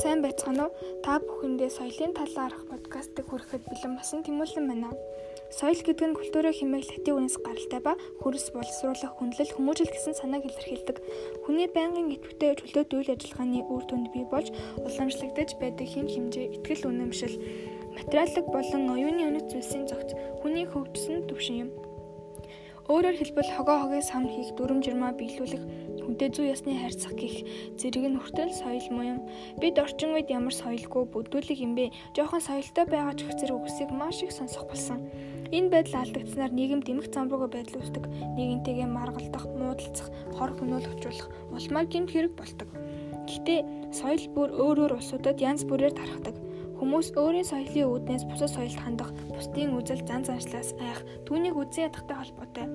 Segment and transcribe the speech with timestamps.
[0.00, 0.72] Сайн байцгаана уу?
[1.04, 4.96] Та бүхэндээ соёлын талаар арах подкастыг хүрэхэд бэлэн басан тэмүүлэн байна.
[5.52, 7.92] Соёл гэдэг нь культурын хэмээх латин үгнээс гаралтай ба
[8.24, 10.96] хөрс боловсруулах, хүндлэл, хүмүүжил гэсэн санааг илэрхийлдэг.
[11.44, 14.48] Хүний байнгын идэвхтэй чөлөөт үйл ажиллагааны үр дүнд бий болж
[14.80, 17.36] уламжлагдаж байдаг хэм хэмжээ, итгэл үнэмшил,
[17.92, 21.89] материалог болон оюуны үнэт зүйлсийн зохиц хүний хөгжсөн төвшин юм.
[22.90, 25.62] Өөрөөр хэлбэл хогоо хогийн сам хийх дүрм журмаа биелүүлэх
[26.02, 27.46] хүнтэй зүй ясны харьцах гих
[27.78, 29.18] зэрэг нь хүртэл соёл муу юм.
[29.62, 31.94] Бид орчин үед ямар соёлгүй бүдүүлэг юм бэ?
[32.18, 35.06] Жохон соёлтой байгаа ч зэрэг үгсийг маш их сонсох болсон.
[35.54, 38.10] Энэ байдал алдагдсанаар нийгэм дэмэх замрууга байдал үүсдэг.
[38.34, 42.68] Нийгэнтэйгээ маргалдах, муудалцах, хор хөнөөл учруулах улмаар гэмт хэрэг болдог.
[43.30, 46.34] Гэхдээ соёл бүр өөр өөр улсуудад янз бүрээр тархдаг.
[46.80, 52.16] Хүмүүс өөрийн соёлын үүднээс бусад соёлд хандах, бусдын үзэл зан заншлаас айх, түүнийг үзэн ядахтай
[52.16, 52.66] холбоотой.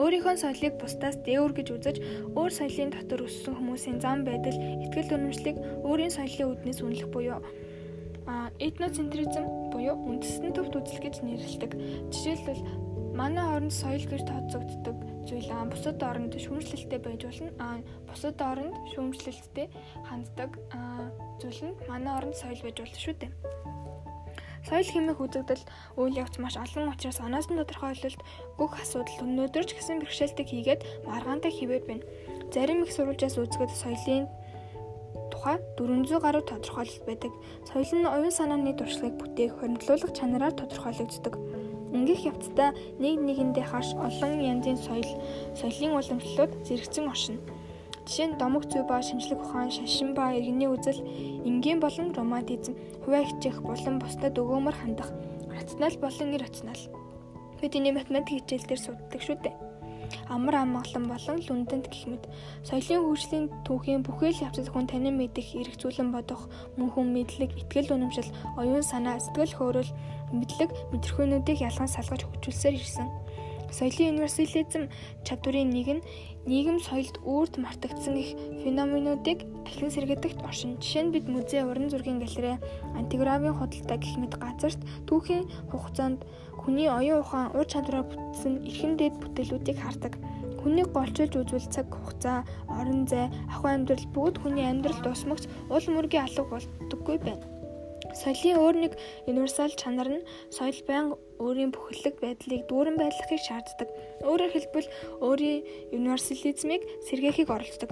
[0.00, 1.96] Өөрийнхөө соёлыг бусдаас дээвэр гэж үзэж,
[2.32, 7.44] өөр соёлын дотор өссөн хүмүүсийн зам байдал, итгэл үнэмшлийг өөрийн соёлын үүднээс үнэлэх буюу
[8.56, 11.72] этноцентризм буюу үндэстэн төвд үзэл гэж нэрлэдэг.
[12.12, 12.60] Жишээлбэл
[13.18, 14.96] манай хооронд соёл гэж тооцогддог
[15.28, 17.50] зүйл аа бусад оронд шүүмжлэлтэй байж болно.
[17.58, 19.66] Аа бусад оронд шүүмжлэлттэй
[20.08, 20.50] ханддаг
[21.40, 23.32] зүйл нь манай оронд соёл байж болно шүү дээ.
[24.68, 25.64] Соёл хэмээх үзэгдэл
[25.96, 28.20] үйл явц маш олон учраас оноос нь тодорхойлолт
[28.60, 32.04] бүх асуудал өнөөдөр ч гэсэн бэрхшээлтийг хийгээд маргаантай хിവэр байна.
[32.52, 34.28] Зарим их сурвалжаас үзэхэд соёлын
[35.32, 37.32] тухай 400 гаруй тодорхойлолт байдаг.
[37.64, 41.34] Соёл нь оюун санааны туршлагыг бүтээх, хоригдлуулах чанараар тодорхойлогддог.
[41.96, 42.70] Ингээх явцдаа
[43.02, 45.10] нэг нэгэндээ хаш олон янзын соёл,
[45.58, 47.40] соёлын уламжлалууд зэрэгцэн оршино.
[48.06, 51.02] Жишээ нь домог зүй ба шинжлэх ухаан, шашин ба иргэний үзэл,
[51.48, 55.10] энгийн болон романтизм, хувиа хичээх болон бусдад өгөөмөр хандах,
[55.50, 56.82] рационал болон иррационал.
[57.60, 59.56] Бид энэ математик хичээл дээр судалдаг шүү дээ
[60.28, 62.24] амар амгалан болон лүндэнд гэх мэт
[62.66, 68.30] соёлын хөгжлийн түүхийн бүхэл явцад хүн танин мэдих, эргцүүлэн бодох, мөн хүн мэдлэг, итгэл үнэмшил,
[68.58, 69.90] оюун санаа, сэтгэл хөөрөл,
[70.32, 73.08] мэдлэг, мэдрэхүйнүүдийг ялган салгаж хөгжүүлсээр ирсэн.
[73.70, 74.90] Соёлын универсализм
[75.22, 76.02] чадварын нэг нь
[76.50, 80.74] нийгэм соёлд үрд мартагдсан их феноменуудыг дахин сэргэдэгт оршин.
[80.82, 82.58] Жишээ нь бид музей, уран зургийн галерей,
[82.98, 86.26] антигравийн худалдаа гэх мэт газарт түүхийн хугацаанд
[86.58, 90.18] хүний оюун ухаан, ур чадвараар бүтсэн эрхэм дээд бүтээлүүдийг хардаг.
[90.60, 96.26] Хүнийг голчилж үзвэл цаг хугацаа, орон зай, ахуй амьдрал бүгд хүний амьдралд тусмагц уул мөргийн
[96.26, 97.59] алга болдоггүй байна.
[98.14, 98.92] Соёлын өөр нэг
[99.30, 103.88] универсал чанар нь соёл байнга өөрийн бүхэлдэг байдлыг дүүрэн байлгахыг шаарддаг.
[104.26, 104.88] Өөрөөр хэлбэл
[105.24, 107.90] өөрийн универсализмыг сэргээхийг оролддог.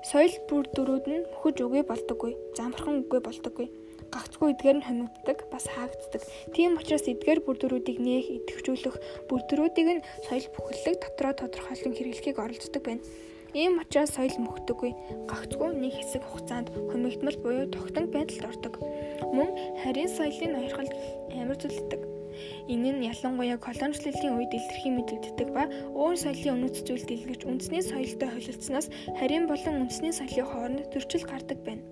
[0.00, 3.68] Соёл бүр дөрүүд нь мөхөж үгүй болдоггүй, замархан үгүй болдоггүй.
[4.10, 6.22] Гагцгүй эдгээр нь хомигддаг, бас хаагддаг.
[6.50, 8.96] Тийм учраас эдгээр бүрдэрүүдийг нээх, идэвхжүүлэх,
[9.30, 13.06] бүрдэрүүдийг нь соёл бүхэлдэг дотроо тодорхойлон хэрэглэхийг оролддог байна.
[13.54, 14.92] Ийм учраас соёл мөхдөггүй,
[15.30, 18.74] гагцгүй нэг хэсэг хугацаанд хумигдмал буюу тогтног байдалд ордог.
[19.40, 20.90] Мөн харийн соёлын ноёрхол
[21.40, 22.00] амар зүйлдэг.
[22.68, 25.64] Энэ нь ялангуяа колоничлолын үед илэрхий мэдэгддэг ба
[25.96, 28.86] өөр соёлын үнэт зүйл дэлгэрч үндэсний соёлтой холилдсноос
[29.16, 31.84] харийн болон үндэсний соёлын хооронд зөрчил гардаг байна.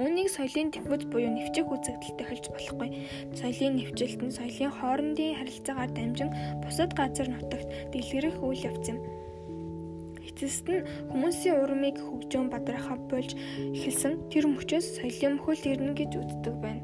[0.00, 2.88] Үүнийг соёлын диффуз буюу нэвчих үзэгдэлтэй хэлж болохгүй.
[3.36, 6.30] Соёлын нэвчилт нь соёлын хоорондын харилцаагаар дамжин
[6.64, 8.98] бусад газар нутагт дэлгэрэх үйл явц юм.
[10.28, 13.36] Эцэст нь хүмүүсийн урмыг хөгжөөн бадраахаа болж
[13.76, 16.82] эхэлсэн тэр мөчөөс соёлын мөхөл ирнэ гэж үздэг байна.